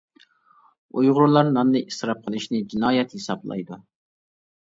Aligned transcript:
ئۇيغۇرلار 1.01 1.51
ناننى 1.57 1.83
ئىسراپ 1.89 2.23
قىلىشنى 2.29 2.61
جىنايەت 2.73 3.13
ھېسابلايدۇ. 3.17 3.79